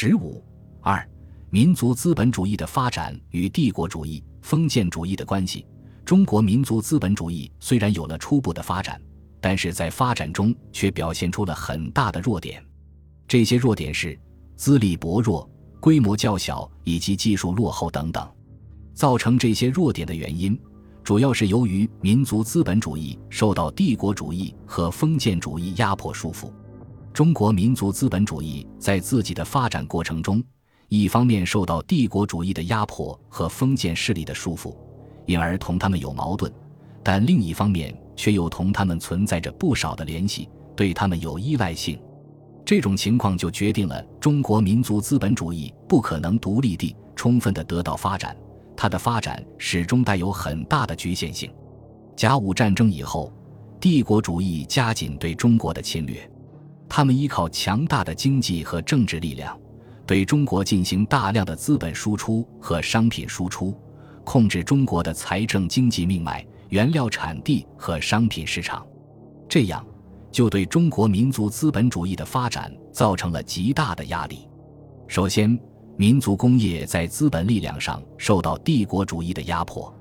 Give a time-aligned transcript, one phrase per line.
[0.00, 0.40] 十五
[0.80, 1.04] 二，
[1.50, 5.66] 民族资本主义的发展与帝国主义、封建主义的关系。
[6.04, 9.02] 中国民族资本主义虽然有了初步的发展，
[9.40, 12.64] 但是在发展中却表现出了很大的弱点。
[13.26, 14.16] 这些弱点是
[14.54, 15.50] 资历薄弱、
[15.80, 18.24] 规模较小以及技术落后等等。
[18.94, 20.56] 造成这些弱点的原因，
[21.02, 26.52] 主要是由于民族资本主义受到帝国主义和封建主义压迫束缚。
[27.18, 30.40] 中国民族资本主义在自己的发展过程中，
[30.86, 34.72] 一方面受到帝国主义的压迫和封建势力的束缚，
[35.26, 36.48] 因而同他们有矛盾；
[37.02, 42.00] 但另一方面却又同他们存在着不少的联系，对他们有依赖性。
[42.64, 48.36] 这种情况就决定了中国民族资本主义不可能独立地、充分地得到发展，
[48.76, 51.50] 它的发展始终带有很大的局限性。
[52.14, 53.32] 甲午战争以后，
[53.80, 56.30] 帝国主义加紧对中国的侵略。
[56.88, 59.58] 他们依靠强大的经济和政治力量，
[60.06, 63.74] 对中国进行大量的资本输出和商品输出，
[64.24, 68.86] 控制中国的财政经济命脉、原料产地和商品市场。
[69.48, 69.86] 这样，
[70.32, 74.48] 就对中国民族资本主义的发展造成了极大的压力。
[75.06, 75.58] 首先，
[75.96, 79.94] 民族工业在资本力量上受到帝国主义的压迫。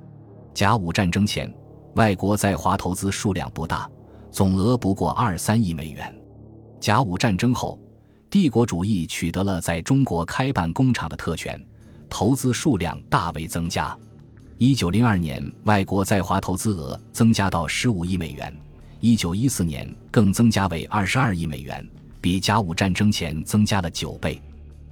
[0.54, 1.54] 甲午战争前，
[1.96, 3.90] 外国在华投资数量不大，
[4.32, 6.17] 总额不过二三亿美元。
[6.80, 7.80] 甲午战争后，
[8.30, 11.60] 帝国主义取得了在中国开办工厂的特权，
[12.10, 13.98] 投资数量大为增加。
[14.58, 18.52] 一九零二年，外国在华投资额增加到十五亿美元；
[19.00, 21.88] 一九一四年更增加为二十二亿美元，
[22.22, 24.42] 比甲午战争前增加了九倍。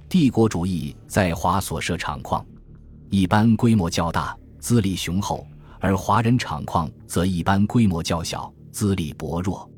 [0.08, 2.44] 帝国主义在华所设厂矿，
[3.10, 5.46] 一般规模较大，资历雄厚；
[5.80, 9.68] 而华人厂矿则一般规模较小，资历薄弱。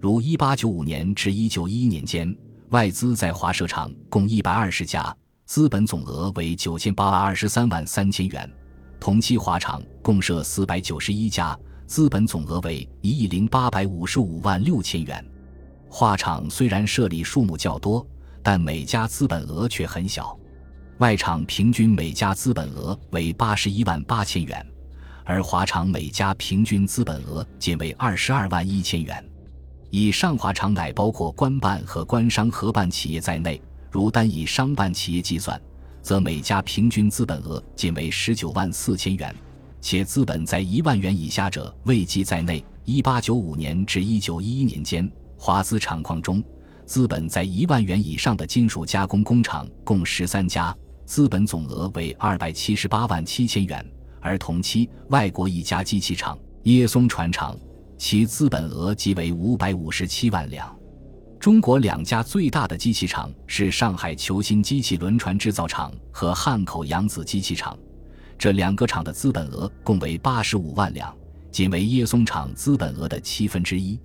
[0.00, 2.32] 如一八九五年至一九一一年间，
[2.68, 8.48] 外资在华设厂共一百二十家，资本总额为九千八百二十三万三千元；
[9.00, 15.24] 同期华厂共设四百九十一家，资本总额为一亿零八百五十五万六千元。
[15.88, 18.06] 华厂虽然设立数目较多，
[18.40, 20.38] 但每家资本额却很小。
[20.98, 24.64] 外厂平均每家资本额为八十一万八千元，
[25.24, 29.27] 而华厂每家平均资本额仅为二十二万一千元。
[29.90, 33.60] 以上华厂乃包括官办和官商合办企业在内，
[33.90, 35.58] 如单以商办企业计算，
[36.02, 39.34] 则每家平均资本额仅为十九万四千元，
[39.80, 42.62] 且资本在一万元以下者未计在内。
[42.84, 46.42] 一八九五年至一九一一年间，华资厂矿中，
[46.84, 50.74] 资本在一万元以上的金属加工工厂共十三家，
[51.06, 53.84] 资本总额为二百七十八万七千元，
[54.20, 57.54] 而同期外国一家机器厂耶松船厂。
[57.98, 60.74] 其资本额即为五百五十七万两。
[61.40, 67.76] 中国两家最大的机器厂是上海球新机器轮船制造厂和汉口扬子机器厂，
[68.38, 71.14] 这两个厂的资本额共为八十五万两，
[71.50, 73.98] 仅为耶松厂资本额的七分之一。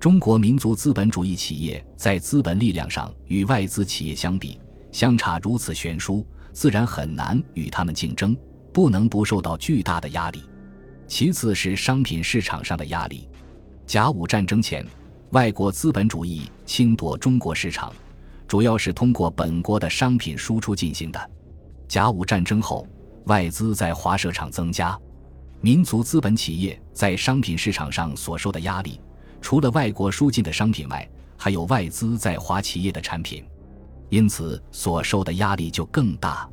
[0.00, 4.60] 中国民族资本主义企业在资本力量上与外资企业相比，
[4.92, 8.36] 相差如此悬殊，自然很难与他们竞争，
[8.72, 10.42] 不能不受到巨大的压力。
[11.08, 13.26] 其次是商品市场上的压力。
[13.86, 14.86] 甲午战争前，
[15.30, 17.92] 外国资本主义侵夺中国市场，
[18.46, 21.30] 主要是通过本国的商品输出进行的。
[21.88, 22.86] 甲午战争后，
[23.24, 24.96] 外资在华设厂增加，
[25.62, 29.00] 民族资本企业在商品市场上所受的压力，
[29.40, 31.08] 除了外国输进的商品外，
[31.38, 33.42] 还有外资在华企业的产品，
[34.10, 36.46] 因此所受的压力就更大。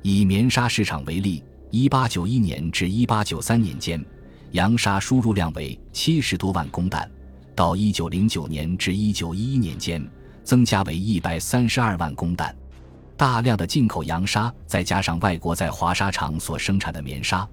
[0.00, 1.44] 以棉纱市场为例。
[1.70, 4.04] 一八九一年至一八九三年间，
[4.50, 7.08] 洋纱输入量为七十多万公担；
[7.54, 10.04] 到一九零九年至一九一一年间，
[10.42, 12.52] 增加为一百三十二万公担。
[13.16, 17.48] 大量的进口洋纱，再加上外国在华纱厂所生产的棉纱，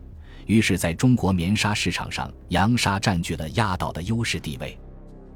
[0.48, 4.76] 于是在中国棉纱市场上，洋纱占据了压倒的优势地位。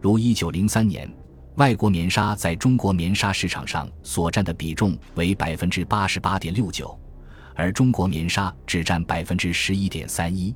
[0.02, 1.08] 如一九零三年，
[1.58, 6.98] 外国棉纱在中国棉纱市场上所占的比重为百分之八十八点六九。
[7.56, 10.54] 而中国棉纱只占百分之十一点三一，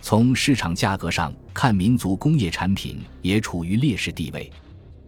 [0.00, 4.50] 从市场价格上看，民族工业产品也处于劣势地位。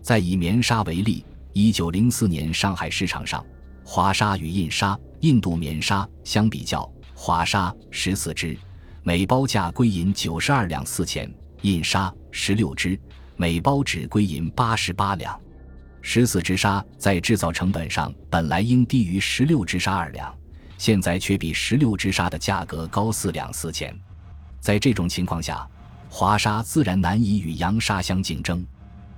[0.02, 3.44] 再以棉纱为例，一九零四年上海市场上，
[3.84, 8.56] 华纱与印纱、印度棉纱相比较，华纱十四只，
[9.02, 11.28] 每包价归银九十二两四钱；
[11.62, 12.98] 印纱十六只，
[13.36, 15.38] 每包只归银八十八两。
[16.02, 20.34] 十四只纱在制造成本上本来应低于十六只纱二两。
[20.80, 23.94] 现在却比十六只纱的价格高四两四钱，
[24.60, 25.68] 在这种情况下，
[26.08, 28.66] 华沙自然难以与洋沙相竞争。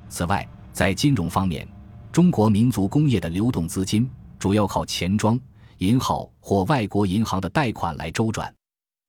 [0.08, 1.64] 此外，在金融方面，
[2.10, 4.10] 中国民族工业的流动资金
[4.40, 5.38] 主要靠钱庄、
[5.78, 8.52] 银号或外国银行的贷款来周转，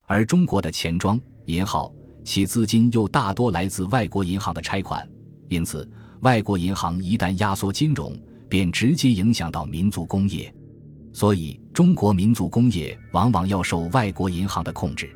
[0.06, 1.92] 而中国的钱庄、银号
[2.24, 5.10] 其资金又大多来自外国银行的拆款，
[5.50, 5.90] 因此，
[6.20, 8.16] 外国银行一旦压缩金融，
[8.48, 10.54] 便直接影响到民族工业。
[11.14, 15.10] 所以，中国民族工业往往要受外国银行的控制。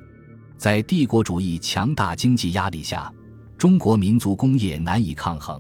[0.56, 3.12] 在帝国主义强大经济压力下，
[3.58, 5.60] 中国民族工业难以抗衡，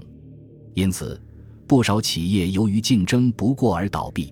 [0.76, 1.20] 因此，
[1.68, 4.32] 不少企业由于竞争不过而倒闭。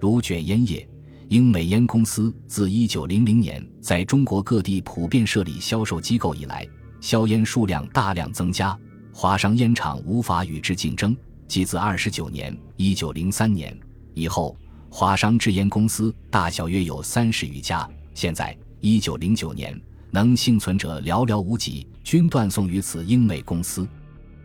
[0.00, 0.86] 如卷烟业，
[1.28, 6.66] 英美烟公司自1900年在中国各地普遍设立销售机构以来，
[7.00, 8.78] 硝烟数量大量增加，
[9.12, 11.14] 华商烟厂无法与之竞争。
[11.46, 13.78] 即自29年 （1903 年）
[14.14, 14.56] 以后，
[14.96, 17.84] 华商制烟公司大小约有三十余家。
[18.14, 19.82] 现在，1909年。
[20.12, 23.88] 能幸存者寥寥无几，均断送于此英美公司。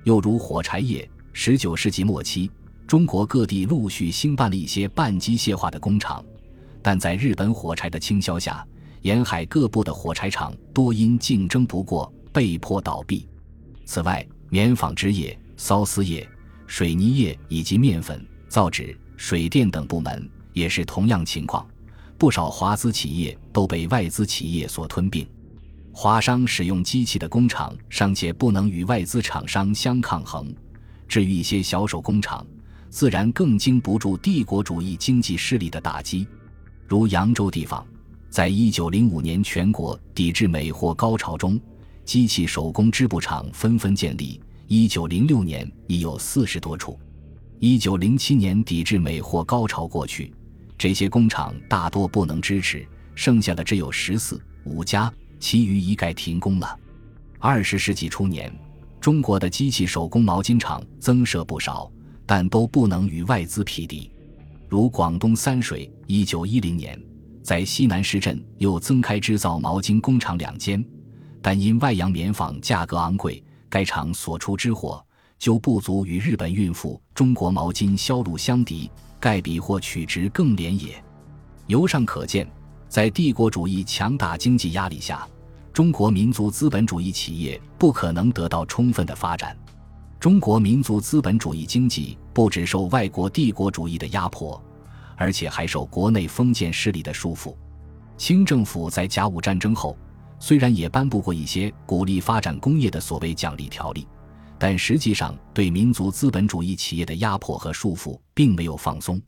[0.06, 2.50] 又如火柴业，十九世纪末期，
[2.88, 6.26] 中国各地陆续兴办了一些半机械化的工厂，
[6.82, 8.66] 但在日本火柴的倾销下，
[9.04, 13.28] 沿海各部的火柴厂多因竞争不过，被迫倒闭。
[13.86, 16.28] 此外，棉纺织业、缫丝业、
[16.66, 21.68] 水泥业以及面粉、造纸、水电等部门也是同样情况，
[22.18, 25.28] 不少华资企业都被外资企业所吞并。
[25.92, 30.54] 华商使用机器的工厂尚且不能与外资厂商相抗衡，
[31.08, 32.46] 至于一些小手工厂，
[32.90, 36.26] 自然更经不住帝国主义经济势力的打击。
[36.88, 37.86] 如扬州地方，
[38.30, 41.60] 在一九零五年全国抵制美货高潮中，
[42.06, 44.40] 机器手工织布厂纷纷建立。
[44.68, 46.98] 一九零六年已有四十多处。
[47.60, 50.32] 一九零七年抵制美货高潮过去，
[50.80, 55.14] 这些工厂大多不能支持，剩下的只有十四五家。
[55.38, 56.78] 其余一概停工了。
[57.38, 58.54] 二十世纪初年，
[59.00, 61.90] 中国的机器手工毛巾厂增设不少，
[62.26, 64.12] 但都不能与外资匹敌。
[64.68, 67.02] 如广东三水，一九一零年
[67.42, 70.84] 在西南市镇又增开制造毛巾工厂两间，
[71.42, 75.02] 但因外洋棉纺价格昂贵，该厂所出之货
[75.38, 81.04] 就不足与日本孕妇中国毛巾销路相敌，盖比或取值更廉也。
[81.68, 82.50] 由上可见。
[82.88, 85.24] 在帝国主义强大经济压力下，
[85.72, 89.56] 中国民族资本主义企业不可能得到充分的发展。
[90.20, 94.60] 中国民族资本主义经济不只受外国帝国主义的压迫，
[95.16, 97.56] 而且还受国内封建势力的束缚。
[98.18, 99.96] 清政府在甲午战争后，
[100.40, 104.08] 虽然也颁布过一些鼓励发展工业的所谓奖励条例，
[104.60, 109.20] 但实际上对民族资本主义企业的压迫和束缚并没有放松。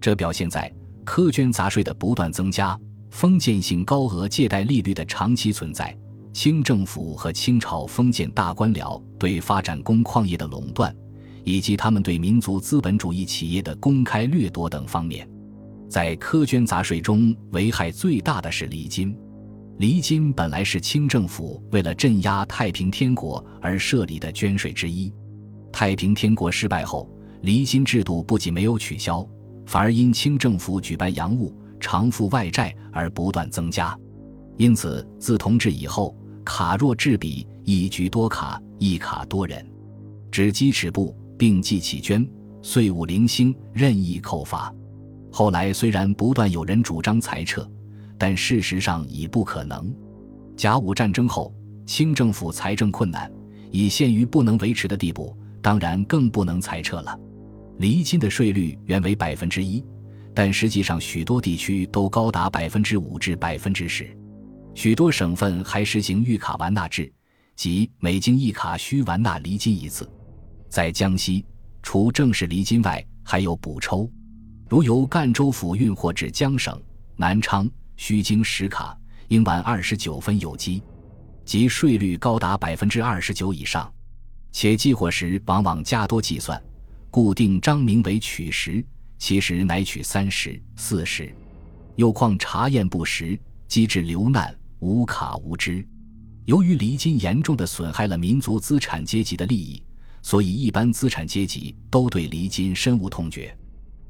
[0.00, 0.70] 这表现在
[1.04, 2.78] 苛捐杂税的不断增加。
[3.08, 5.96] 封建性高额借贷利率的长期存在，
[6.34, 10.94] 清政府和清朝封建大官僚对发展工矿业的垄断，
[11.42, 15.26] 以及他们对民族资本主义企业的公开掠夺等方面，
[15.88, 19.16] 在苛捐杂税中危害最大的是礼金。
[19.78, 25.12] 厘金本来是清政府为了镇压太平天国而设立的捐税之一，
[25.70, 27.10] 太平天国失败后，
[27.42, 29.26] 厘金制度不仅没有取消，
[29.66, 31.54] 反而因清政府举办洋务。
[31.78, 33.96] 偿付外债而不断增加，
[34.56, 39.64] 因此自同治以后，卡若制比，一局多卡，一卡多人，
[40.32, 42.26] 只积尺布，并计起捐，
[42.62, 44.74] 岁物零星，任意扣罚。
[45.30, 47.70] 后来虽然不断有人主张裁撤，
[48.18, 49.94] 但事实上已不可能。
[50.56, 51.54] 甲午战争后，
[51.84, 53.30] 清政府财政困难，
[53.70, 57.18] 已陷于不能维持的地步，当然更不能裁撤了。
[57.78, 59.84] 厘金的税率原为百分之一。
[60.34, 64.14] 但实际上，许多地区都高达百分之五至百分之十，
[64.74, 67.10] 许多省份还实行预卡完纳制，
[67.54, 70.06] 即每经一卡需完纳厘金一次。
[70.68, 71.42] 在江西，
[71.82, 74.10] 除正式厘金外，还有补抽，
[74.68, 76.78] 如由赣州府运货至江省
[77.16, 78.96] 南昌，需经十卡，
[79.28, 80.82] 应完二十九分有机，
[81.44, 83.92] 即税率高达百分之二十九以上，
[84.52, 86.62] 且激活时往往加多计算，
[87.10, 88.84] 固定章名为取时。
[89.18, 91.34] 其实乃取三十、四十，
[91.94, 95.82] 又况查验不实，机致流难，无卡无知。
[96.44, 99.82] 由于离金严重的损害了民族资产阶级的利益，
[100.20, 103.56] 所以一般资产阶级都对离金深恶痛绝。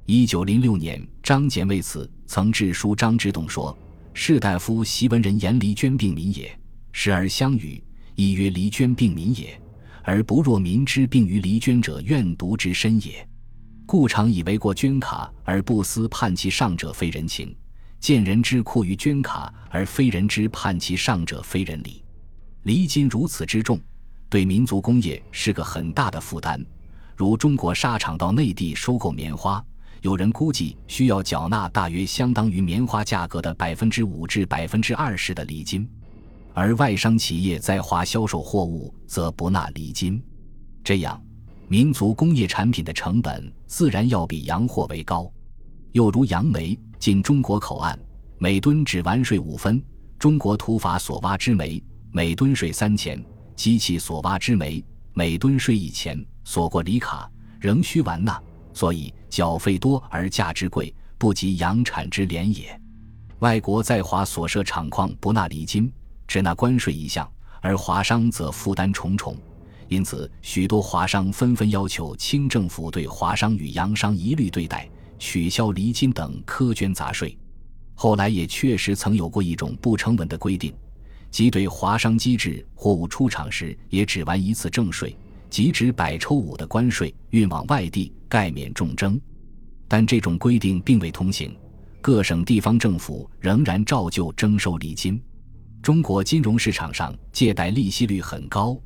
[0.09, 3.77] 一九零六年，张謇为此曾致书张之洞说
[4.15, 6.57] ：“士大夫习文人言离捐病民也，
[6.93, 7.83] 时而相与，
[8.15, 9.61] 亦曰离捐病民也，
[10.05, 13.29] 而不若民之病于离捐者愿独之深也。”
[13.85, 17.53] 故常以为过捐卡而不思判其上者非人情，
[17.99, 22.05] 见人之酷于捐卡而非人之判其上者非人理。
[22.63, 23.81] 离金如此之重，
[24.29, 26.65] 对民族工业是个很大的负担。
[27.17, 29.65] 如中国纱厂到内地收购棉花，
[30.07, 35.85] 有人估计需要缴纳大约相当于棉花价格的百分之五至百分之二十的礼金，
[36.55, 40.23] 而外商企业在华销售货物则不纳礼金。
[40.85, 41.21] 这样，
[41.67, 45.29] 民族工业产品的成本自然要比洋货为高。
[45.91, 47.99] 又如杨梅进中国口岸，
[48.39, 49.77] 每吨只完税五分；
[50.21, 51.83] 中国土法所挖之煤，
[52.13, 53.19] 每吨税三钱；
[53.57, 54.85] 机器所挖之煤，
[55.15, 56.25] 每吨税一钱。
[56.45, 58.41] 所过里卡仍需完纳，
[58.77, 62.79] 所以缴费多而价之贵，不及洋产之廉也。
[63.39, 65.91] 外国在华所设厂矿不纳礼金，
[66.29, 67.27] 只纳关税一项，
[67.63, 69.35] 而华商则负担重重。
[69.89, 74.87] 因此，许多华商纷纷要求清政府对华商与洋商一律对待，
[75.19, 77.35] 取消礼金等苛捐杂税。
[77.95, 80.75] 后来也确实曾有过一种不成文的规定，
[81.31, 85.17] 即对华商机制货物出厂时也只完一次正税。
[85.57, 89.19] 即指百抽五的关税运往外地，概免重征，
[89.89, 91.57] 但这种规定并未通行，
[92.03, 95.19] 各省地方政府仍然照旧征收礼金。
[95.81, 98.79] 中国金融市场上借贷利息率很高，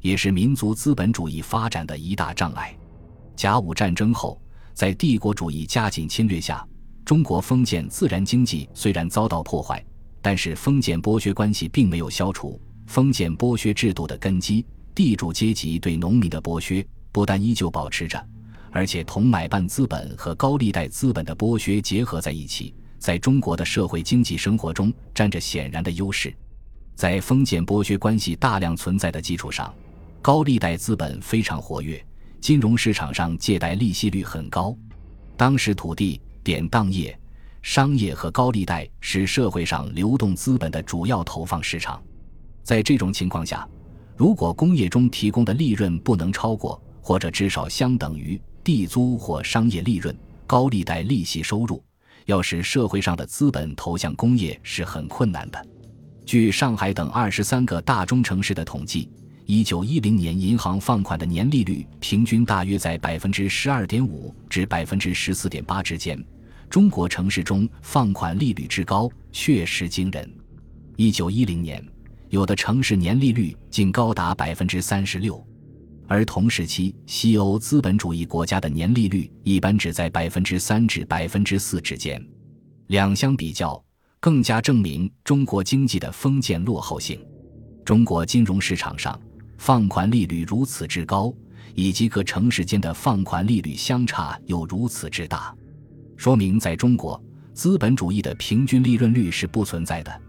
[0.00, 2.76] 也是民族资本主义发展的一大障碍。
[3.36, 4.42] 甲午战争后，
[4.74, 6.66] 在帝国主义加紧侵略下，
[7.04, 9.80] 中国封建自然经济虽然遭到破坏，
[10.20, 14.66] 但是封建剥削关系并没有消除，封建剥削制度的根基。
[14.96, 18.26] 地主阶级对农民的剥削不但依旧保持着，
[18.72, 26.34] 而且同买办资本和高利贷资本的剥削结合在一起，在中国的社会经济生活中占着显然的优势。
[26.94, 29.70] 在封建剥削关系大量存在的基础上，
[30.22, 32.02] 高利贷资本非常活跃，
[32.40, 34.74] 金融市场上借贷利息率很高。
[35.36, 37.14] 当时土地、典当业、
[37.60, 42.02] 商业和高利贷是社会上流动资本的主要投放市场。
[42.62, 43.68] 在这种情况下，
[44.16, 51.84] 如果工业中提供的利润不能超过，或者至少相等于地租或商业利润、高利贷利息收入，
[52.24, 55.66] 要使社会上的资本投向工业是很困难的。
[56.24, 59.10] 据上海等二十三个大中城市的统计，
[59.44, 66.18] 一九一零年银行放款的年利率平均大约在百分之十二点五至百分之十四点八之间。
[66.70, 70.28] 中国城市中放款利率之高，确实惊人。
[70.96, 71.84] 一九一零年。
[72.28, 75.44] 有的城市年利率竟高达百分之三十六，
[76.08, 82.20] 而同时期西欧资本主义国家的年利率一般只在百分之三至百分之四之间。
[82.88, 83.82] 两相比较，
[84.20, 87.18] 更加证明中国经济的封建落后性。
[87.84, 89.18] 中国金融市场上
[89.58, 91.32] 放款利率如此之高，
[91.74, 95.54] 以及各城市间的放款利率相差又如此之大，
[96.16, 97.22] 说明在中国
[97.54, 100.20] 资本主义的平均利润率是不存在的。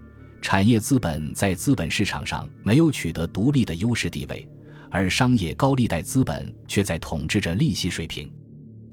[0.49, 4.47] 产业资本在资本市场上没有取得独立的优势地位，
[4.89, 8.31] 而商业高利贷资本却在统治着利息水平。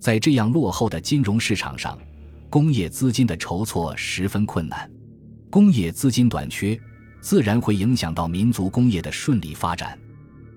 [0.01, 1.97] 在这样落后的金融市场上，
[2.51, 4.91] 工业资金的筹措十分困难。
[5.49, 6.77] 工业资金短缺，
[7.21, 9.97] 自然会影响到民族工业的顺利发展。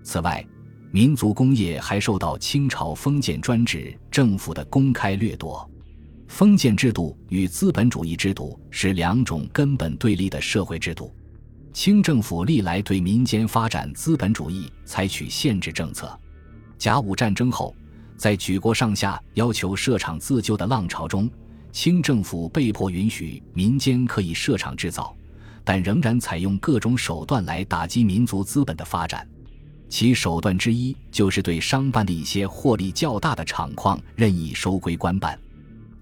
[0.01, 0.43] 此外，
[0.89, 5.69] 民族工业还受到清朝封建专制政府的公开掠夺。
[6.27, 11.13] 封建制度与资本主义制度是两种根本对立的社会制度。
[11.73, 16.19] 清政府历来对民间发展资本主义采取限制政策。
[16.77, 17.75] 甲午战争后，
[18.17, 21.29] 在举国上下要求设厂自救的浪潮中，
[21.71, 25.15] 清政府被迫允许民间可以设厂制造，
[25.63, 29.27] 但仍然采用各种手段来打击民族资本的发展。
[29.87, 35.39] 其手段之一就是对商办的一些获利较大的厂矿任意收归官办。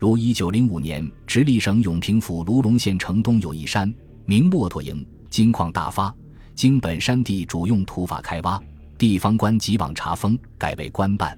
[0.06, 3.92] 如一九零五年，直隶省永平府卢龙县城东有一山，
[4.28, 6.14] 名骆驼营，金矿大发，
[6.54, 8.62] 经本山地主用土法开挖，
[9.00, 11.36] 地方官即往查封，改为官办。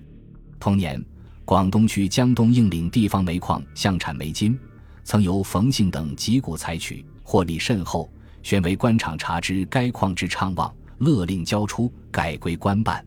[0.59, 1.01] 同年，
[1.45, 4.59] 广东区江东应岭地方煤矿项产煤金，
[5.05, 8.09] 曾由冯姓等集股采取，获利甚厚，
[8.43, 13.01] 宣为官场查知该矿之昌旺，勒令交出，改归官办。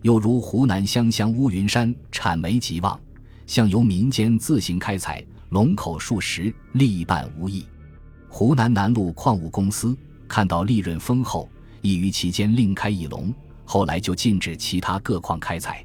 [0.00, 2.98] 又如湖南湘乡乌云山产煤极旺。
[3.46, 7.66] 向由民间自行开采，龙口数十，利半无益。
[8.28, 9.96] 湖南南路矿务公司
[10.26, 11.48] 看到利润丰厚，
[11.82, 13.32] 亦于其间另开一龙，
[13.64, 15.84] 后来就禁止其他各矿开采。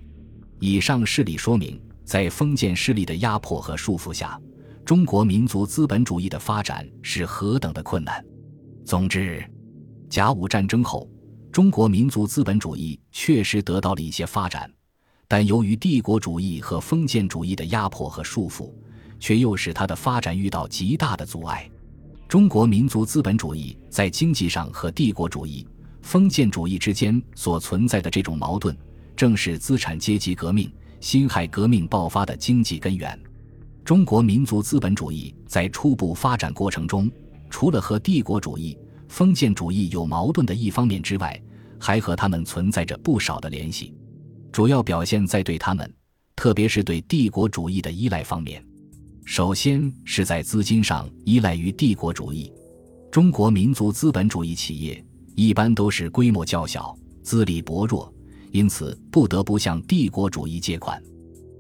[0.60, 4.40] 以上事例说明，在封建势力的压迫和束缚下，
[4.84, 8.26] 中国民族资本主义的发展是何等的困难。
[8.84, 9.46] 总之，
[10.10, 11.08] 甲午战争后，
[11.52, 14.70] 中国民族资本主义确实得到了一些发展。
[15.32, 18.74] 但由于帝国主义和封建主义的压迫和束缚，
[19.20, 21.70] 却又使它的发展遇到极大的阻碍。
[22.28, 25.68] 中国民族资本主义在经济上和帝国主义、
[26.02, 28.76] 封建主义之间所存在的这种矛盾，
[29.16, 33.18] 正是资产阶级革命、辛亥革命爆发的经济根源。
[33.86, 37.08] 中国民族资本主义在初步发展过程中，
[37.52, 38.76] 除了和帝国主义、
[39.08, 41.40] 封建主义有矛盾的一方面之外，
[41.80, 43.94] 还和他们存在着不少的联系。
[44.52, 45.94] 主要表现在对他们，
[46.36, 48.64] 特别是对帝国主义的依赖方面。
[49.24, 52.52] 首先是在资金上依赖于帝国主义。
[53.12, 55.04] 中国民族资本主义企业
[55.36, 58.12] 一般都是规模较小、资历薄弱，
[58.52, 61.02] 因此不得不向帝国主义借款。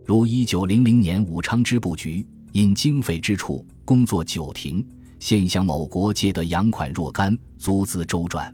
[0.05, 4.85] 如一九零零年，武昌织布局因经费支出工作久停，
[5.19, 8.53] 现向某国借得洋款若干，足资周转。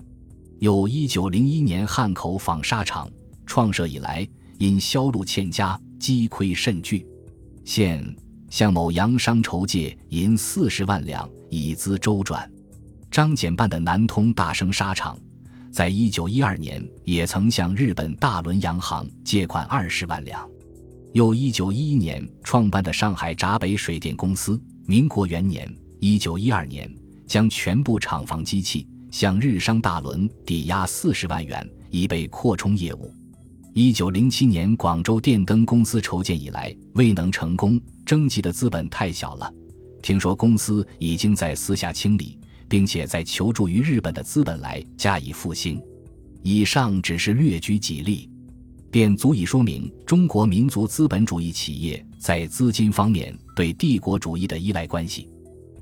[0.60, 3.10] 有一九零一年，汉口纺纱厂
[3.46, 7.06] 创设以来，因销路欠佳，积亏甚巨，
[7.64, 8.04] 现
[8.50, 12.50] 向某洋商筹借银四十万两，以资周转。
[13.12, 15.18] 张謇办的南通大生纱厂，
[15.72, 20.48] 在一九一二年也曾向日本大轮洋行借款二十万两。
[21.14, 26.94] 又一九一一年创办的上海闸北水电公司，民国元年（一九一二年）
[27.26, 33.14] 将全部厂房机器向日商大轮抵押四十万元，以备扩充业务。
[33.78, 39.54] 一九零七年广州电灯公司筹建以来未能成功，征集的资本太小了。
[40.02, 42.40] 听说公司已经在私下清理，
[42.70, 45.78] 并且在求助于日本的资本来加以复兴。
[46.42, 48.30] 以上只是略举几例。
[48.90, 55.28] 便足以说明中国民族资本主义企业在资金方面对帝国主义的依赖关系。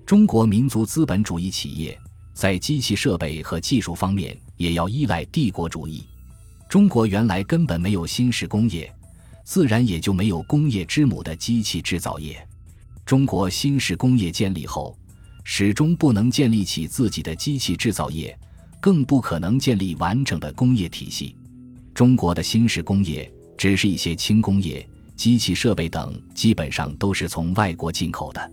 [0.03, 1.95] 中国民族资本主义企业
[2.33, 6.03] 在机器设备和技术方面也要依赖帝国主义。
[6.73, 8.91] 中国原来根本没有新式工业，
[9.43, 12.35] 自然也就没有工业之母的机器制造业。
[13.05, 14.97] 中国新式工业建立后，
[15.43, 18.35] 始终不能建立起自己的机器制造业，
[18.81, 21.35] 更不可能建立完整的工业体系。
[21.93, 24.83] 中国的新式工业只是一些轻工业、
[25.15, 28.51] 机器设备等，基本上都是从外国进口的。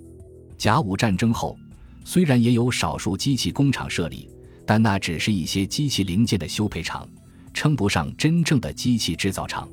[0.58, 1.58] 甲午战争后，
[2.04, 4.28] 虽然也有少数机器工厂设立，
[4.66, 7.08] 但那只是一些机器零件的修配厂，
[7.52, 9.68] 称不上真正的机器制造厂。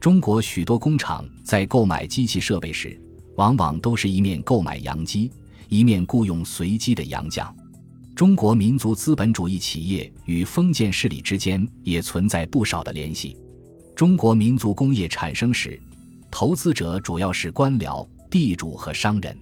[0.00, 3.00] 中国许多工厂在购买机器设备时，
[3.36, 5.30] 往往都是一面购买洋机，
[5.68, 7.54] 一面雇佣随机的洋匠。
[8.14, 13.36] 中国民族资本主义企业与封建势力之间也存在不少的联系。
[13.94, 15.80] 中国民族工业产生时，
[16.30, 19.36] 投资者主要是官僚、地主和商人。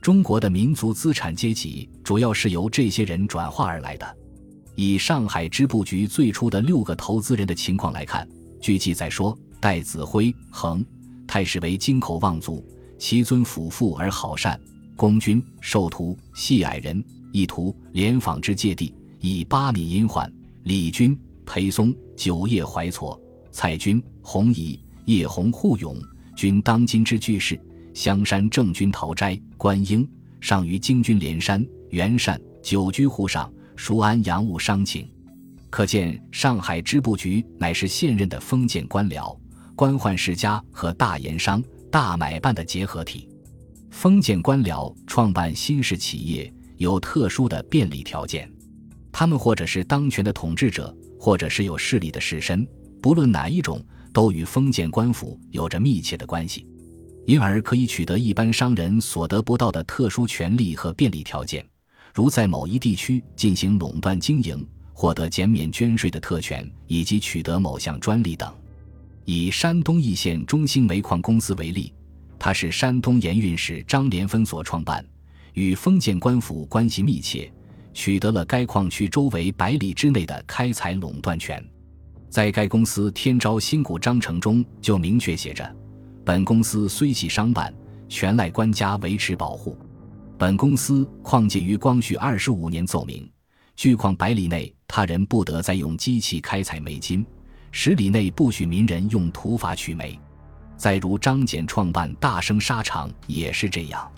[0.00, 4.16] 中国的民族资产阶级主要是由这些人转化而来的。
[4.74, 8.26] 以上海织布局最初的六个投资人的情况来看，
[8.60, 10.84] 据记载说，戴子辉、恒
[11.26, 12.64] 太史为京口望族，
[12.98, 14.58] 其尊辅父而好善，
[14.96, 17.02] 公君受徒系矮人。
[17.32, 20.30] 意图联访之界地，以八米阴缓，
[20.64, 23.18] 李军、裴松、九叶怀错、
[23.50, 25.96] 蔡军、洪仪、叶洪护勇，
[26.36, 27.58] 均当今之巨士。
[27.94, 30.06] 香山郑军陶斋、观英，
[30.42, 35.08] 上于京军连山、袁善，久居沪上，熟安洋务商情。
[35.70, 39.36] 可见上海织布局乃是现任的封建官僚、
[39.74, 43.28] 官宦世家和大盐商、大买办的结合体。
[43.90, 46.52] 封建官僚创办新式企业。
[46.78, 48.50] 有特殊的便利条件，
[49.12, 52.66] 他们或者是当权的统治者，或者是有势力的士绅，
[53.00, 53.80] 不论哪一种，
[54.12, 56.66] 都与封建官府有着密切的关系，
[57.24, 61.64] 因而可以取得一般商人所得不到的特殊权利和便利条件，
[62.12, 68.52] 如在某一地区进行垄断经营，获得减免捐税的特权，以及取得某项专利等。
[69.24, 71.92] 以山东易县中兴煤矿公司为例，
[72.38, 75.04] 它是山东盐运使张连芬所创办。
[75.54, 77.52] 与封建官府关系密切，
[77.92, 81.62] 取得了该矿区周围百里之内的开采垄断权。
[82.28, 85.76] 在该公司天招新股章程中就明确写着
[86.24, 87.72] ：“本公司虽系商办，
[88.08, 89.76] 全赖官家维持保护。
[90.42, 93.30] 本公司矿界于光绪二十五年奏明，
[93.76, 97.24] 巨矿百里内他人不得再用机器开采煤金，
[97.70, 100.18] 十里内不许民人用土法取煤。”
[100.76, 104.10] 再如张謇创办大生纱厂也是这样。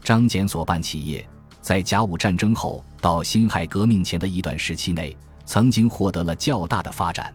[0.00, 1.28] 张謇所办企业，
[1.60, 7.34] 在甲午战争后到辛亥革命前的一段时期内，曾经获得了较大的发展。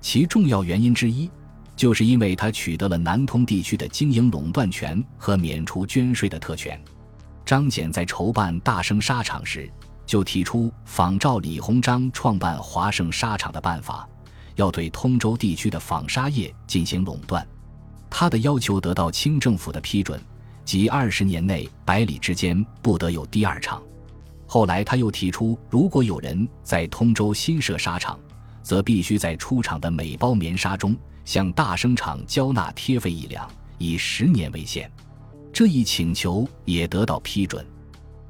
[0.00, 1.30] 其重要原因之一，
[1.76, 6.76] 就是因为他取得了南通地区的经营垄断权和免除捐税的特权。
[7.48, 9.72] 张謇在筹办大生纱厂时，
[10.04, 14.06] 就提出仿照李鸿章创办华盛纱厂的办法，
[14.56, 17.48] 要对通州地区的纺纱业进行垄断。
[18.10, 20.20] 他的要求得到清政府的批准。
[20.62, 23.82] 即二十年内，百里之间不得有第二厂。
[24.46, 28.20] 后来他又提出，如果有人在通州新设纱厂，
[28.62, 34.92] 则必须在出厂的每包棉纱中向大生厂交纳贴费一两，以十年为限。
[35.52, 37.64] 这一请求也得到批准。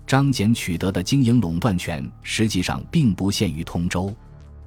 [0.07, 4.15] 张謇取得的经营垄断权实际上并不限于通州。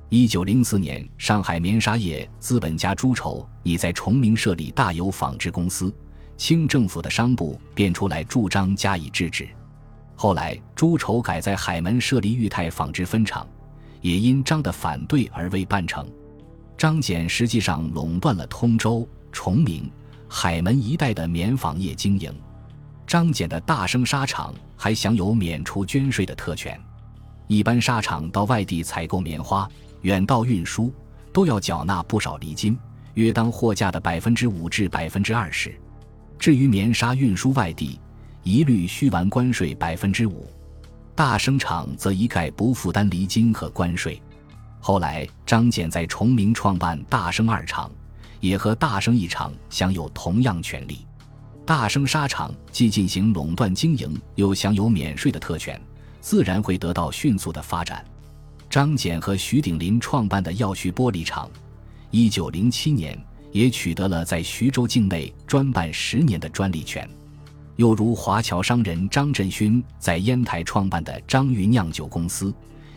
[0.09, 5.91] 一九零四年，上海棉纱业资本家朱筹已在崇明设立大有纺织公司，
[6.37, 9.47] 清政府的商部便出来助张加以制止。
[10.15, 13.47] 后来，朱筹改在海门设立裕泰纺织分厂，
[14.01, 16.05] 也因张的反对而未办成。
[16.77, 19.89] 张謇实际上垄断了通州、崇明、
[20.33, 22.33] 海门一带的棉纺业经营。
[23.05, 26.79] 张謇的大生纱厂还享有免除捐税的特权，
[27.47, 29.67] 一般纱厂到外地采购棉花。
[30.03, 30.91] 远道运输
[31.33, 32.79] 都要缴纳不少礼金，
[33.15, 35.77] 约当货价的百分之五至百分之二十。
[36.39, 37.99] 至于棉纱运输外地，
[38.41, 40.49] 一律需完关税百分之五。
[41.13, 44.19] 大生厂则一概不负担礼金和关税。
[44.79, 47.91] 后来，张謇在崇明创办大生二厂，
[48.41, 51.05] 也和大生一厂享有同样权利。
[51.65, 55.79] 大生纱厂既进行垄断经营，又享有免税的特权，
[56.19, 58.03] 自然会得到迅速的发展。
[58.69, 61.49] 张謇和徐鼎林创办的耀旭玻璃厂，
[62.09, 63.17] 一九零七年
[63.51, 67.07] 也取得了在徐州境内专办十年的专利权。
[67.77, 72.53] 又如华侨商人张振勋在烟台创办的张裕酿酒公司，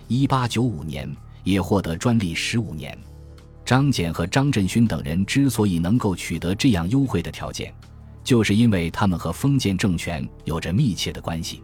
[0.08, 1.08] 一八九五年
[1.42, 2.96] 也获得专利十五年。
[3.64, 7.72] 张謇和张振勋等人之所以能够取得这样优惠的条件，
[8.22, 11.62] 就是因为他们和封建政权有着密切的关系。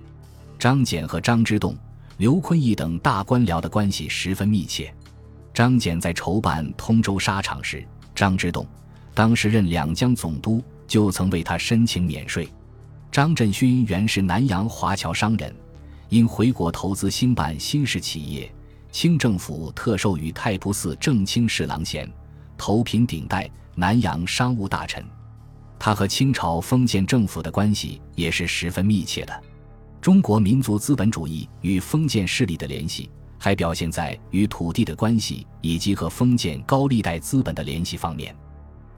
[0.59, 1.77] 张謇和张之洞。
[2.17, 4.95] 刘坤义等大官僚的关系十分密切。
[5.55, 7.83] 张謇在筹办通州纱厂时，
[8.15, 8.67] 张之洞
[9.15, 12.47] 当时任两江总督，就曾为他申请免税。
[13.11, 15.51] 张振勋原是南洋华侨商人，
[16.11, 18.53] 因回国投资兴办新式企业，
[18.91, 22.11] 清政府特授予太仆寺正卿侍郎衔，
[22.57, 25.05] 头品顶戴南洋商务大臣。
[25.79, 29.43] 他和清朝封建政府的关系也是十分密切的。
[30.01, 38.35] 中国民族资本主义与封建势力的联系，还表现在与土地的关系以及和封建高利贷资本的联系方面。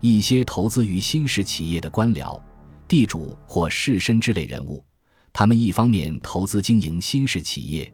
[0.01, 2.41] 一些投资于新式企业的官僚、
[2.89, 4.85] 地主或士绅之类人物，
[5.33, 7.93] 他们一方面投资经营新式企业，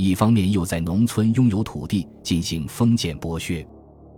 [0.00, 3.66] 一方面又在农村拥有土地进行封建剥削。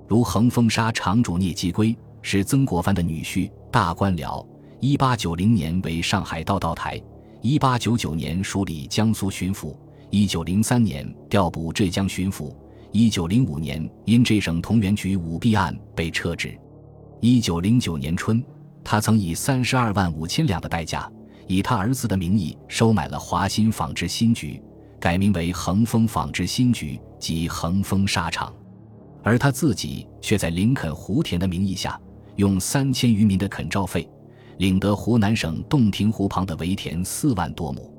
[0.06, 4.46] 如恒丰纱厂主聂基圭是曾国藩的女婿，大官僚。
[4.78, 7.02] 一八九零年为上海道道台。
[7.40, 9.74] 一八九九年署理江苏巡抚，
[10.08, 12.54] 一九零三年调补浙江巡抚，
[12.92, 16.56] 一九零五年因这省同源局舞弊案被撤职。
[17.20, 18.40] 一九零九年春，
[18.84, 21.10] 他曾以三十二万五千两的代价，
[21.48, 24.62] 以他儿子的名义收买了华新纺织新局，
[25.02, 28.54] 改名为恒丰纺织新局及恒丰纱厂，
[29.20, 32.00] 而他自己却在林肯湖田的名义下，
[32.36, 34.08] 用三千余民的垦照费。
[34.58, 37.92] 领得湖南省洞庭湖旁的围田四万多亩，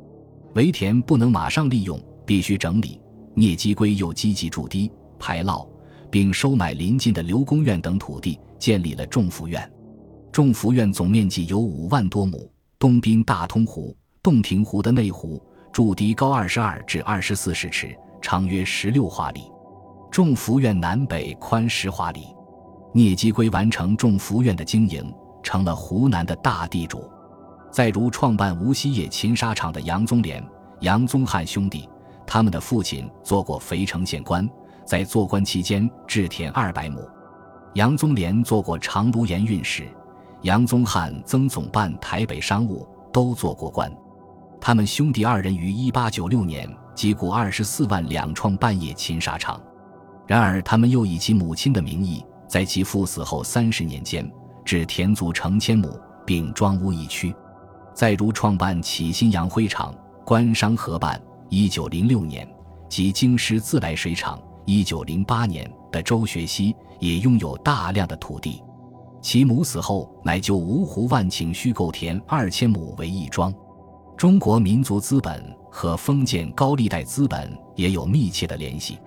[0.53, 3.01] 围田不能马上利用，必须整理。
[3.33, 4.89] 聂基圭又积极筑堤、
[5.19, 5.67] 排涝，
[6.09, 9.69] 并收买邻近的刘公院等土地，建立了众福院。
[10.31, 19.51] 众福院总面积有五万多亩，东滨大通湖、洞庭湖的内湖，筑堤高二十二至二十四十尺，长约十六华里。
[20.11, 22.27] 众福院南北宽十华里。
[22.93, 25.11] 聂基圭完成众福院的经营。
[25.41, 27.11] 成了湖南的大地主。
[27.69, 30.41] 再如创办无锡叶琴纱厂的杨宗濂、
[30.79, 31.89] 杨宗翰兄弟，
[32.25, 34.49] 他们的父亲做过肥城县官，
[34.85, 37.05] 在做官期间置田二百亩。
[37.73, 39.85] 杨宗濂做过长芦盐运使，
[40.43, 43.91] 杨宗翰曾总办台北商务，都做过官。
[44.65, 49.61] 他们兄弟二人于一八九六年集股二十四万两创办夜勤纱厂。
[50.25, 54.25] 然而，他们又以其母亲的名义，在其父死后三十年间。
[54.63, 57.35] 置田足成千亩，并装屋一区。
[57.93, 61.21] 再如创办启新洋灰厂，官商合办。
[61.49, 62.49] 一九零六年，
[62.87, 64.41] 及京师自来水厂。
[64.65, 68.63] 一九零八年的周学熙也拥有大量的土地。
[69.21, 73.53] 其母死后，乃就芜湖万顷虚构田二千亩为义庄。
[74.17, 78.97] 中国民族资本和封建高利贷资本也有密切的联系，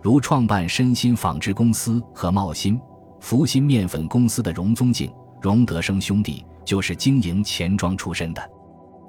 [0.00, 2.80] 如创办申鑫纺织公司和茂新。
[3.20, 8.50] 福新面粉公司的荣宗敬、荣德生兄弟就是经营钱庄出身的。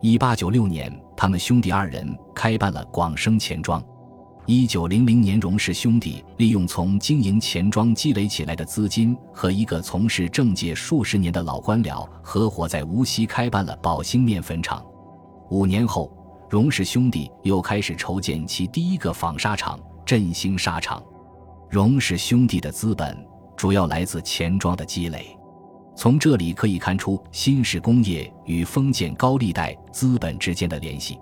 [0.02, 3.84] 一八九六年，他们兄弟二人开办了广生钱庄。
[4.46, 14.82] 一九零零年，荣氏兄弟利用从经营钱庄积累起来的资金，和一个从事政界数十年的老官僚合伙，在无锡开办了宝兴面粉厂。
[15.50, 16.12] 五年后，
[16.50, 21.04] 荣氏兄弟又开始筹建其第一个纺纱厂——振兴纱厂。
[21.70, 23.26] 荣氏兄弟的资本。
[23.58, 25.34] 主要来自钱庄的积累。
[25.96, 31.18] 从这里可以看出新式工业与封建高利贷资本之间的联系。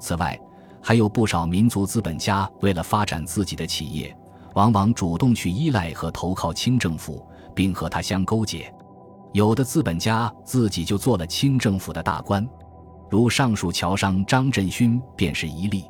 [0.00, 0.40] 此外，
[0.80, 4.16] 还有不少民族资本家为了发展自己的企业，
[4.54, 7.22] 往往主动去依赖和投靠清政府，
[7.54, 8.72] 并和他相勾结。
[9.34, 12.48] 有的资本家自己就做了清政府的大官，
[13.10, 15.84] 如上述侨商张振勋便是一例。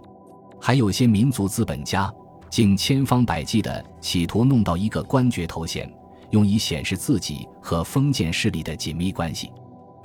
[0.61, 2.13] 还有些民族资本家
[2.51, 5.93] 竟千方百计地企图弄到一个官爵头衔，
[6.31, 9.53] 用以显示自己和封建势力的紧密关系。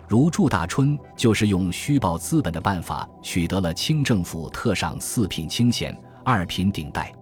[0.07, 7.13] 如祝大春就是用虚报资本的办法取得了清政府特赏四品清衔、二品顶戴。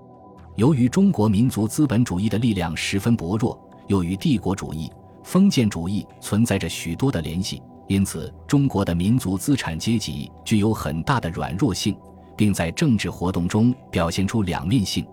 [0.56, 4.92] 由于中国民族资本主义的力量十分薄弱，又与帝国主义、
[5.24, 11.98] 封建主义存在着许多的联系，因此中国的民族资产阶级具有很大的软弱性，
[12.38, 15.04] 并在政治活动中表现出两面性，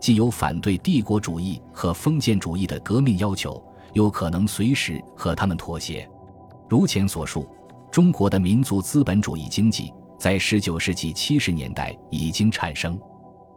[0.00, 6.08] 既有反对帝国主义和封建主义的革命要求，又可能随时和他们妥协。
[6.68, 7.48] 如前所述，
[7.92, 12.98] 中国的民族资本主义经济在19世纪70年代已经产生，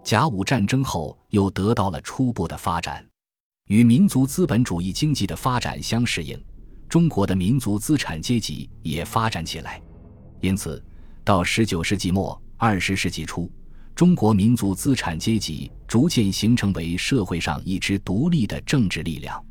[0.04, 3.04] 甲午战争后又得到了初步的发展，
[3.70, 6.40] 与民族资本主义经济的发展相适应，
[6.88, 9.82] 中国的民族资产阶级也发展起来。
[10.42, 10.84] 因此，
[11.24, 13.52] 到19世纪末、20世纪初，
[13.96, 19.44] 中国民族资产阶级逐渐形成为社会上一支独立的政治力量。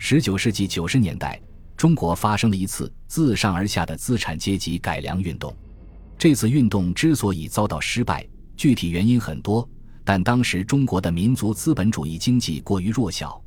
[0.00, 1.40] 19世纪90年代。
[1.74, 5.52] 中国发生了一次自上而下的资产阶级改良运动，
[6.16, 8.24] 这次运动之所以遭到失败，
[8.56, 9.68] 具体原因很多，
[10.04, 13.42] 但当时中国的民族资本主义经济过于弱小，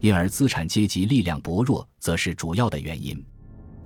[0.00, 3.22] 因而资产阶级力量薄弱，则是主要的原因。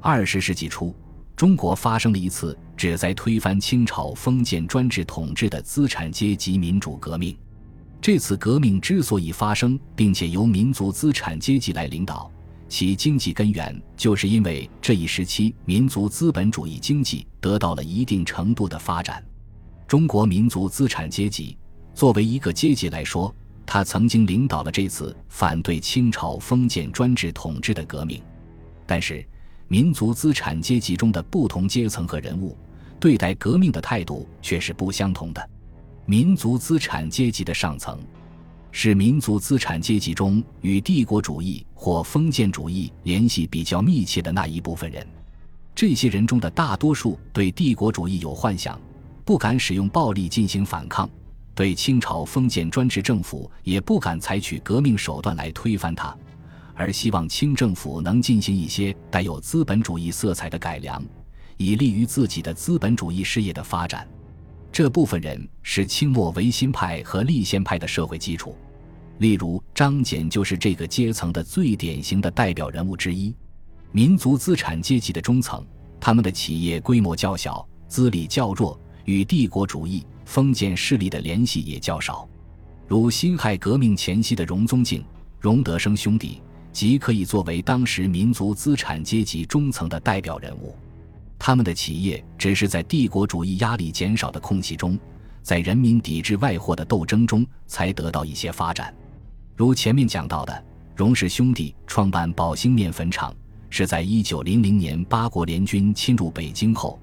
[0.01, 0.95] 二十世纪初，
[1.37, 7.37] 中国发生了一次旨在推翻清朝封建专制统治的资产阶级民主革命。
[8.01, 12.31] 这次革命之所以发生，并且由民族资产阶级来领导。
[12.67, 19.23] 其经济根源，就是因为这一时期民族资本主义经济得到了一定程度的发展。
[19.89, 21.59] 中国民族资产阶级
[21.93, 23.35] 作为一个阶级来说，
[23.73, 28.21] 他曾经领导了这次反对清朝封建专制统治的革命。
[28.85, 29.25] 但是，
[29.69, 32.59] 民族资产阶级中的不同阶层和人物
[32.99, 35.51] 对待革命的态度却是不相同的。
[36.05, 37.97] 民族资产阶级的上层。
[38.73, 45.07] 是民族资产阶级中与帝国主义或封建主义联系比较密切的那一部分人。
[45.77, 48.81] 这些人中的大多数对帝国主义有幻想，
[49.25, 51.09] 不敢使用暴力进行反抗；
[51.61, 56.17] 对清朝封建专制政府也不敢采取革命手段来推翻它，
[56.75, 61.05] 而希望清政府能进行一些带有资本主义色彩的改良，
[61.59, 64.09] 以利于自己的资本主义事业的发展。
[64.73, 68.57] 这部分人是清末维新派和立宪派的社会基础，
[69.19, 73.37] 例如张謇就是这个阶层的最典型的代表人物之一。
[73.93, 75.63] 民族资产阶级的中层，
[76.01, 82.27] 他们的企业规模较小，资历较弱，与帝国主义、封建势力的联系也较少。
[82.87, 85.05] 如辛亥革命前夕的荣宗敬、
[85.41, 86.41] 荣德生兄弟，
[86.73, 90.77] 即可以作为当时民族资产阶级中层的代表人物。
[91.37, 94.97] 他们的企业只是在帝国主义压力减少的空隙中，
[95.43, 98.95] 在人民抵制外货的斗争中才得到一些发展。
[99.57, 100.65] 如前面讲到的，
[100.95, 103.35] 荣氏兄弟创办宝兴面粉厂，
[103.69, 107.01] 是在一九零零年八国联军侵入北京后，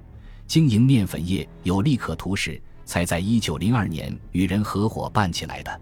[0.47, 5.81] 经营面粉业有利可图时，才在一九零二年与人合伙办起来的。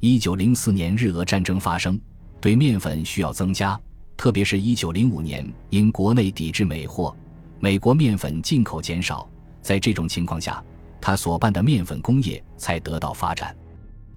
[0.00, 2.00] 一九零四年日俄战争发生，
[2.40, 3.78] 对面粉需要增加，
[4.16, 7.14] 特别是一九零五年因国内抵制美货。
[7.60, 9.28] 美国面粉进口减少，
[9.60, 10.64] 在这种情况下，
[11.00, 13.54] 他所办的面粉工业才得到发展。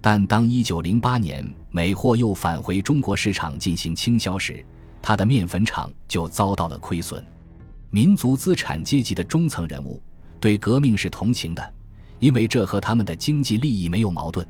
[0.00, 4.64] 但当1908年美货又返回中国市场进行倾销时，
[5.02, 7.22] 他的面粉厂就遭到了亏损。
[7.90, 10.02] 民族资产阶级的中层人物
[10.40, 11.74] 对革命是同情的，
[12.22, 14.46] 因为这和他们的经济利益没有矛盾，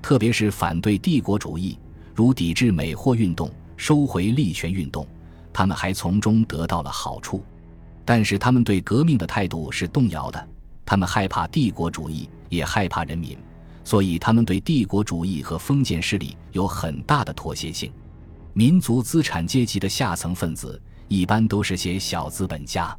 [0.00, 1.76] 特别是反对帝国主义，
[2.14, 5.04] 如抵制美货运动、收回利权运动，
[5.52, 7.44] 他们还从中得到了好处。
[8.04, 10.48] 但是他们对革命的态度是动摇的，
[10.86, 13.36] 他们害怕帝国主义，也害怕人民，
[13.82, 17.92] 所以他们对帝国主义和封建势力有很大的妥协性。
[18.52, 22.96] 民族资产阶级的下层分子一般都是些小资本家，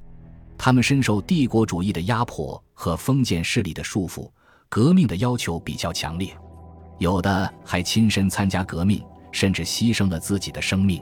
[0.58, 4.28] 他们深受帝国主义的压迫和封建势力的束缚，
[4.68, 6.36] 革命的要求比较强烈，
[6.98, 11.00] 有的还亲身参加革命，甚至牺牲了自己的生命。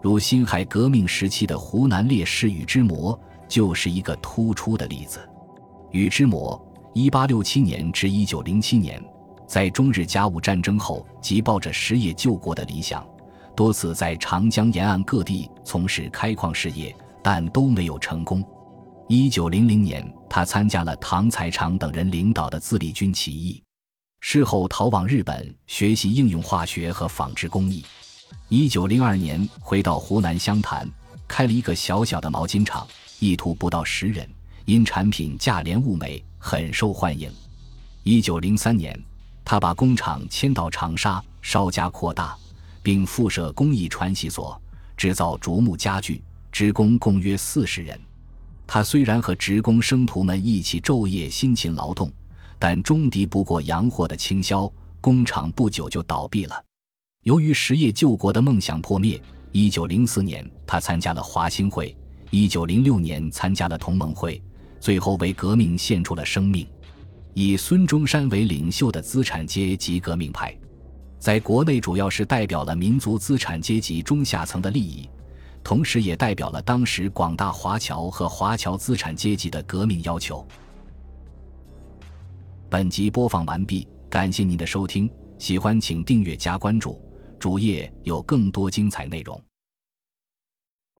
[0.00, 3.14] 如辛亥革命时期的湖南烈士禹之谟
[3.46, 5.20] 就是一个突出的例子。
[5.90, 6.58] 禹之谟
[6.94, 9.04] 1867年至1907年，
[9.46, 13.06] 在中日甲午战争后，即抱着实业救国的理想，
[13.54, 18.42] 多次在长江沿岸各地从事开矿事业，但都没有成功。
[19.08, 23.62] 一九零零年，他参加了唐才常等人领导的自立军起义，
[24.20, 27.84] 事后逃往日本学习应用化学和纺织工艺。
[28.48, 30.90] 一九零二年，回到湖南湘潭，
[31.28, 34.26] 开了一个小小的毛巾厂，意图不到十人，
[34.64, 37.30] 因产品价廉物美，很受欢迎。
[38.02, 38.98] 一九零三年，
[39.44, 42.34] 他把工厂迁到长沙，稍加扩大，
[42.82, 44.58] 并附设工艺传习所，
[44.96, 48.00] 制造竹木家具，职工共约四十人。
[48.74, 52.10] 他虽然和职工生徒们一起昼夜辛勤劳动，
[52.58, 54.66] 但终敌不过洋货的倾销，
[54.98, 56.64] 工厂不久就倒闭了。
[57.24, 61.94] 由于实业救国的梦想破灭，一九零四年他参加了华兴会，
[62.30, 64.42] 一九零六年参加了同盟会，
[64.80, 66.66] 最后为革命献出了生命。
[67.34, 70.56] 以孙中山为领袖的资产阶级革命派，
[71.18, 75.06] 在国内主要是代表了民族资产阶级中下层的利益。
[75.64, 80.46] 同时，也代表了当时广大华侨和华侨资产阶级的革命要求。
[82.68, 87.00] 本集播放完毕，感谢您的收听，喜欢请订阅加关注，
[87.38, 89.40] 主页有更多精彩内容。